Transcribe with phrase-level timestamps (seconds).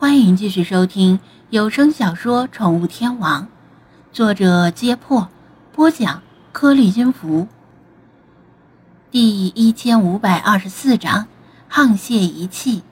[0.00, 1.18] 欢迎继续收听
[1.50, 3.42] 有声小说《宠物天王》，
[4.12, 5.26] 作者：揭破，
[5.72, 6.22] 播讲：
[6.52, 7.48] 颗粒音符。
[9.10, 11.26] 第一千五百二十四章：
[11.68, 12.84] 沆瀣一气。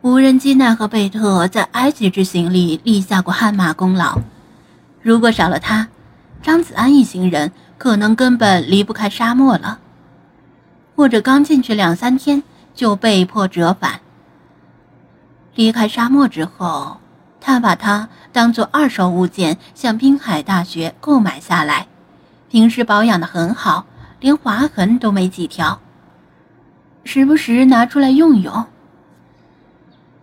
[0.00, 4.22] 无人机奈何贝特在埃及之行里立下过汗马功劳，
[5.02, 5.86] 如果少了他，
[6.40, 9.80] 张子安一行人可能根本离不开沙漠了，
[10.96, 12.42] 或者刚进去两三天
[12.74, 14.00] 就被迫折返。
[15.54, 16.98] 离开沙漠之后，
[17.40, 21.86] 他把它当做二手物件向滨海大学购买下来，
[22.50, 23.86] 平时保养的很好，
[24.18, 25.80] 连划痕都没几条。
[27.04, 28.66] 时不时拿出来用用。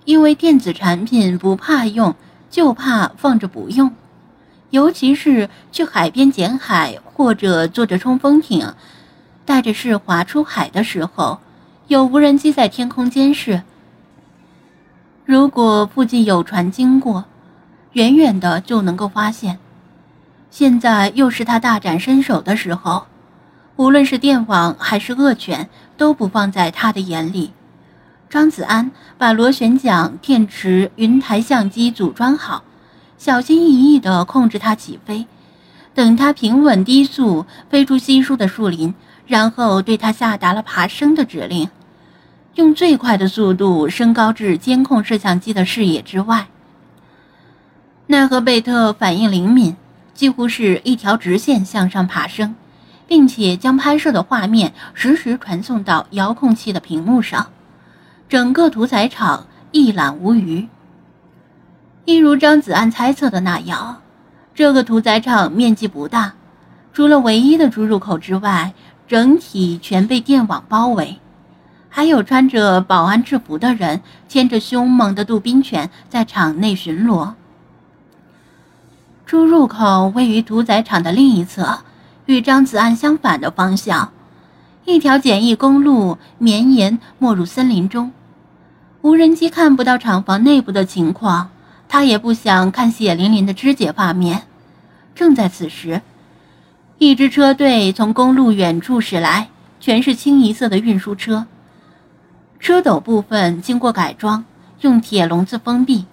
[0.03, 2.15] 因为电子产品不怕用，
[2.49, 3.93] 就怕放着不用，
[4.71, 8.73] 尤其是去海边捡海或者坐着冲锋艇，
[9.45, 11.39] 带着世华出海的时候，
[11.87, 13.61] 有无人机在天空监视。
[15.25, 17.25] 如果附近有船经过，
[17.93, 19.59] 远远的就能够发现。
[20.49, 23.05] 现在又是他大展身手的时候，
[23.75, 27.53] 无论是电网还是恶犬，都不放在他的眼里。
[28.29, 32.63] 张子安把螺旋桨、电池、云台相机组装好，
[33.17, 35.27] 小心翼翼地控制它起飞。
[35.93, 38.93] 等它平稳低速飞出稀疏的树林，
[39.27, 41.69] 然后对它下达了爬升的指令。
[42.55, 46.47] 用最快的速度升高至监控摄像机的视野之外。
[48.07, 49.77] 奈何贝特反应灵敏，
[50.13, 52.53] 几乎是一条直线向上爬升，
[53.07, 57.47] 并且将拍摄的画面实时传送到遥控器的屏幕上，
[58.27, 60.67] 整个屠宰场一览无余。
[62.03, 64.01] 一如张子安猜测的那样，
[64.53, 66.33] 这个屠宰场面积不大，
[66.91, 68.73] 除了唯一的出入口之外，
[69.07, 71.20] 整体全被电网包围。
[71.93, 77.33] 还有穿着保安制服的人，牵着凶猛的杜宾犬在场内巡逻。
[79.25, 81.79] 出入口位于屠宰场的另一侧，
[82.27, 84.13] 与张子安相反的方向。
[84.85, 88.13] 一条简易公路绵延没入森林中，
[89.01, 91.49] 无人机看不到厂房内部的情况，
[91.89, 94.43] 他也不想看血淋淋的肢解画面。
[95.13, 96.01] 正在此时，
[96.97, 99.49] 一支车队从公路远处驶来，
[99.79, 101.45] 全是清一色的运输车。
[102.61, 104.45] 车斗部分经过改装，
[104.81, 106.05] 用铁笼子封闭。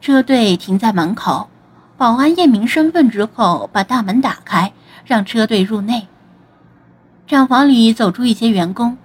[0.00, 1.48] 车队停在门口，
[1.96, 4.72] 保安验明身份之后，把大门打开，
[5.06, 6.08] 让车队入内。
[7.28, 8.98] 厂房里走出一些员工，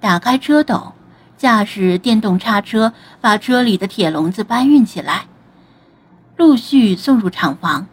[0.00, 0.92] 打开车斗，
[1.38, 5.24] 驾驶电动叉车把车里的铁笼子搬运起来，
[6.36, 7.86] 陆续送入厂房。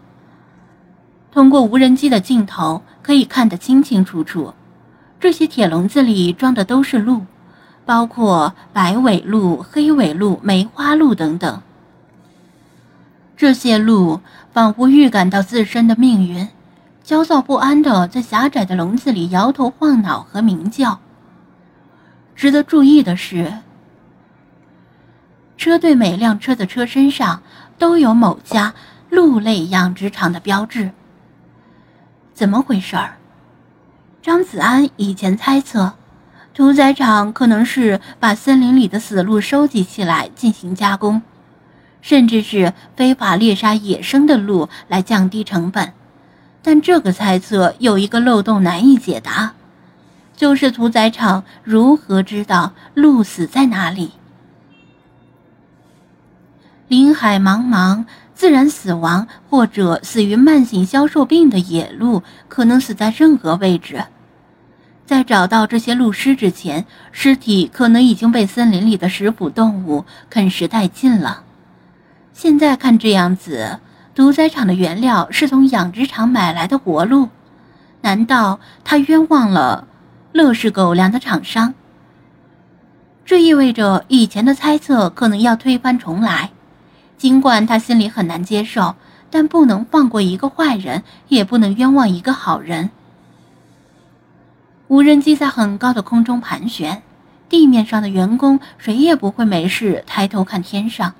[1.31, 4.53] 通过无人机的镜头，可以看得清清楚楚，
[5.21, 7.25] 这些铁笼子里装的都是鹿。
[7.85, 11.61] 包括白尾鹿、黑尾鹿、梅花鹿等等。
[13.37, 16.47] 这些鹿仿佛预感到自身的命运，
[17.03, 20.99] 焦躁不安地在狭窄的笼子里摇头晃脑和鸣叫。
[22.35, 23.53] 值得注意的是，
[25.57, 27.43] 车队每辆车的车身上
[27.77, 28.73] 都有某家
[29.09, 30.91] 鹿类养殖场的标志。
[32.33, 33.17] 怎么回事儿？
[34.21, 35.93] 张子安以前猜测。
[36.55, 41.21] 屠宰场可能是把森林里的死鹿收集起来进行加工，
[42.01, 45.91] 甚至是非法猎杀野生的鹿来降低成本。
[46.61, 49.51] 但这个猜测有一个漏洞难以解答，
[50.37, 54.13] 就是屠宰场如何知道鹿死在哪里？
[56.87, 64.05] 林海茫茫，自然死亡或者死于慢性消瘦病的野鹿，可能死在任何位置。
[65.05, 71.43] 在找到这些鹿尸之前，尸体可能已经被森林里的食腐动物啃食殆尽了。
[72.33, 73.79] 现在看这样子，
[74.15, 77.29] 屠宰场的原料是从养殖场买来的活鹿，
[78.01, 79.87] 难道他冤枉了
[80.31, 81.75] 乐视狗粮的厂商？
[83.23, 86.49] 这意味着以前的猜测可能要推翻重来。
[87.17, 88.95] 尽管他心里很难接受，
[89.29, 92.89] 但不能放过一个坏人，也不能冤枉一个好人。
[94.87, 97.01] 无人机在很高的空中盘旋，
[97.49, 101.15] 地面上的员工谁也不会没事抬头看天上，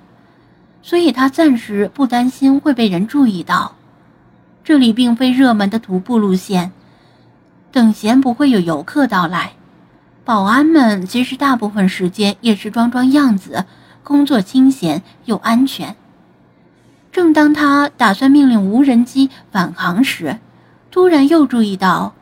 [0.82, 3.74] 所以他暂时不担心会被人注意到。
[4.62, 6.70] 这里并非热门的徒步路线，
[7.72, 9.52] 等闲不会有游客到来。
[10.24, 13.64] 保安们其实大部分时间也是装装样子，
[14.04, 15.96] 工作清闲又安全。
[17.10, 20.38] 正当他打算命令无人机返航时，
[20.90, 22.12] 突然又注意到。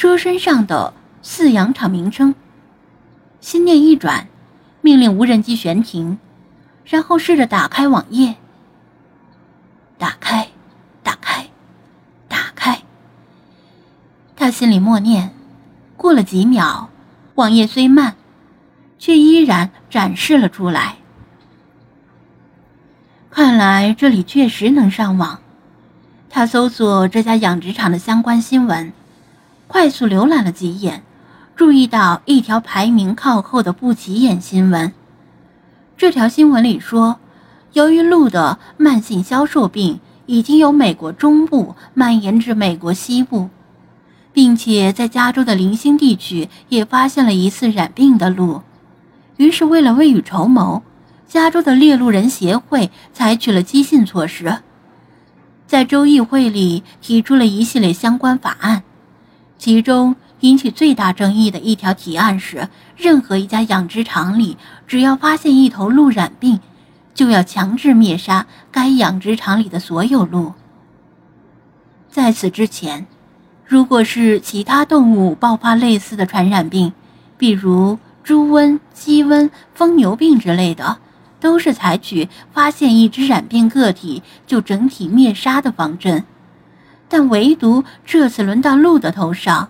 [0.00, 2.34] 车身上的饲养场名称，
[3.42, 4.28] 心念一转，
[4.80, 6.18] 命令无人机悬停。
[6.86, 8.36] 然后试着打开网页。
[9.98, 10.48] 打开，
[11.02, 11.46] 打开，
[12.28, 12.80] 打开。
[14.34, 15.34] 他心里默念。
[15.98, 16.88] 过了几秒，
[17.34, 18.16] 网页虽慢，
[18.98, 20.96] 却依然展示了出来。
[23.30, 25.40] 看来这里确实能上网。
[26.30, 28.94] 他搜索这家养殖场的相关新闻，
[29.72, 31.04] 快速浏览了几眼，
[31.54, 34.92] 注意到一条排名靠后的不起眼新闻。
[35.96, 37.20] 这条新闻里说，
[37.74, 43.48] 由于鹿的慢性消瘦病已经由美国中部蔓延至美国西部，
[44.32, 48.62] 并且在加州的零星地区也发现了疑似染病的鹿。
[49.36, 50.82] 于是，为了未雨绸缪，
[51.28, 54.58] 加州的猎鹿人协会采取了激进措施。
[55.68, 58.82] 在州议会里提出了一系列相关法案，
[59.60, 62.66] 其中引起最大争议的一条提案是：
[62.96, 66.58] 任何一家养殖场里，只要发现一头鹿染病，
[67.12, 70.54] 就要强制灭杀该养殖场里的所有鹿。
[72.08, 73.06] 在此之前，
[73.66, 76.94] 如果是其他动物爆发类似的传染病，
[77.36, 80.96] 比如猪瘟、鸡瘟、疯牛病之类的。
[81.38, 86.22] 都是采取发现一只染病个体就整体灭杀的方针，
[87.10, 89.68] 但唯独这次轮到鹿的头上，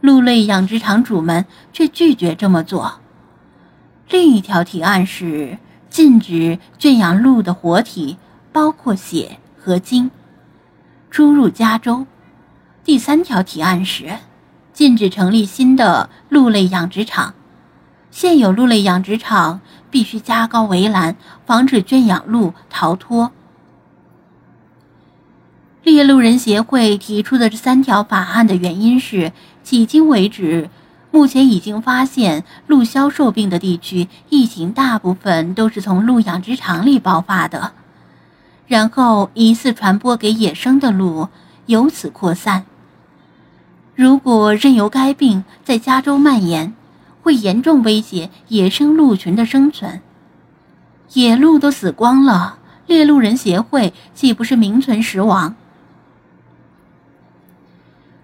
[0.00, 3.00] 鹿类养殖场主们却拒绝这么做。
[4.08, 5.58] 另一条提案是
[5.90, 8.16] 禁止圈养鹿的活体，
[8.52, 10.10] 包括血和精，
[11.10, 12.06] 出入加州。
[12.84, 14.16] 第三条提案是
[14.72, 17.34] 禁止成立新的鹿类养殖场，
[18.10, 19.60] 现有鹿类养殖场。
[19.90, 23.32] 必须加高围栏，防止圈养鹿逃脱。
[25.82, 29.32] 猎鹿人协会提出的这三条法案的原因是，
[29.64, 30.68] 迄今为止，
[31.10, 37.72] 目前已经发现鹿消瘦病的地区，疫情大部分都是从鹿养殖场里爆发的，
[38.66, 41.28] 然后疑似传播给野生的鹿，
[41.64, 42.66] 由此扩散。
[43.94, 46.74] 如果任由该病在加州蔓延，
[47.22, 50.02] 会严重威胁野生鹿群的生存。
[51.14, 55.56] 野鹿都死光了，猎鹿人协会岂不是名存实亡？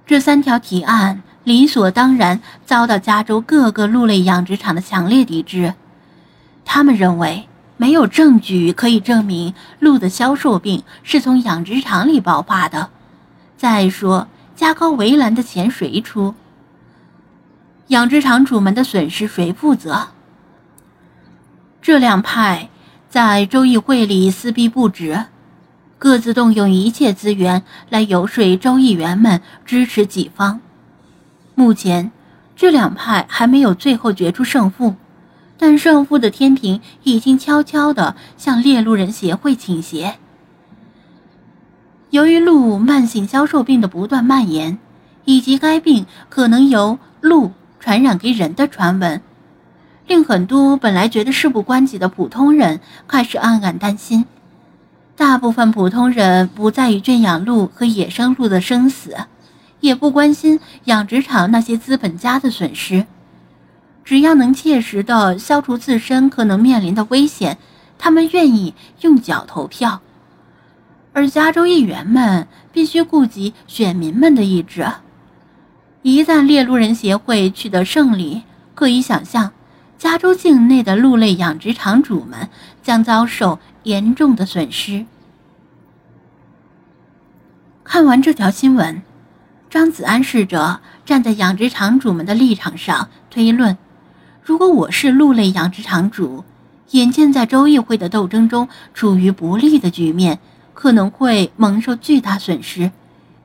[0.06, 5.74] 这三条提案理所当然遭到加州各个鹿类养殖场的强烈抵制。
[6.64, 12.90] 他们认为没有证据可以证明鹿的消瘦病是从养殖场里爆发的。
[13.56, 16.34] 再说，加高围栏的钱谁出？
[17.88, 20.08] 养殖场主们的损失谁负责？
[21.82, 22.68] 这两派
[23.08, 25.26] 在州议会里撕逼不止，
[25.98, 30.60] 各自动用一切资源来游说州议员们支持己方。
[31.54, 32.12] 目前，
[32.54, 34.94] 这两派还没有最后决出胜负，
[35.58, 40.16] 但胜负的天平已经悄悄地向猎鹿人协会倾斜。
[42.10, 44.78] 由于鹿慢性消瘦病的不断蔓延，
[45.24, 47.52] 以及该病可能由鹿。
[47.78, 49.20] 传染给人的传闻，
[50.08, 54.24] 令很多本来觉得事不关己的普通人开始暗暗担心。
[55.16, 59.16] 大部分普通人不在意圈养鹿和野生鹿的生死，
[59.80, 63.06] 也不关心养殖场那些资本家的损失。
[64.04, 67.56] 只要能切实的消除自身可能面临的危险，
[67.98, 70.02] 他们愿意用脚投票。
[71.14, 74.86] 而加州议员们必须顾及选民们的意志。
[76.02, 78.42] 一旦猎鹿人协会取得胜利，
[78.74, 79.50] 可以想象，
[79.98, 82.48] 加州境内的鹿类养殖场主们
[82.82, 85.06] 将遭受严重的损失。
[87.82, 89.02] 看完这条新闻，
[89.70, 93.78] 张子安试着站在养殖场主们的立场上推论：
[94.42, 96.44] 如果我是鹿类养殖场主，
[96.90, 100.38] 眼见在州议会的斗争中处于不利的局面，
[100.74, 102.90] 可能会蒙受巨大损失，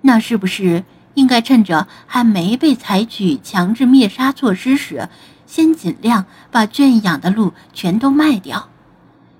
[0.01, 0.83] 那是不是？
[1.13, 5.09] 应该趁着还没被采取强制灭杀措施时，
[5.51, 8.69] 先尽量把圈养的鹿全都卖掉，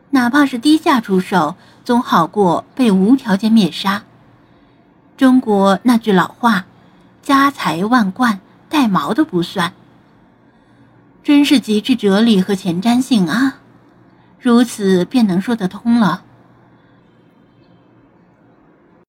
[0.10, 4.03] 哪怕是低价出售，总好过被无条件灭杀。
[5.15, 6.65] 中国那句老话
[7.24, 9.72] ：“家财万贯，带毛的不算。”
[11.24, 13.60] 真是极具哲理和前瞻性啊！
[14.38, 16.25] 如此便能说得通了。